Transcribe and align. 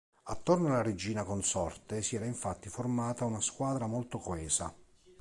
Attorno 0.23 0.65
alla 0.69 0.81
regina 0.81 1.23
consorte 1.23 2.01
si 2.01 2.15
era 2.15 2.25
infatti 2.25 2.69
formata 2.69 3.23
una 3.25 3.39
squadra 3.39 3.85
molto 3.85 4.17
coesa. 4.17 4.73